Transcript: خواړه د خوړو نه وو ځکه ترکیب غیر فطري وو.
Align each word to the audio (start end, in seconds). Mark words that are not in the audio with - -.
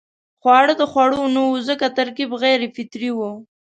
خواړه 0.41 0.73
د 0.77 0.83
خوړو 0.91 1.21
نه 1.35 1.41
وو 1.47 1.55
ځکه 1.69 1.85
ترکیب 1.97 2.29
غیر 2.43 2.61
فطري 2.75 3.11
وو. 3.13 3.31